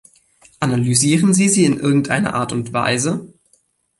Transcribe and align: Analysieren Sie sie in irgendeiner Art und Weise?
Analysieren 0.59 1.31
Sie 1.35 1.47
sie 1.47 1.63
in 1.63 1.77
irgendeiner 1.77 2.33
Art 2.33 2.53
und 2.53 2.73
Weise? 2.73 3.31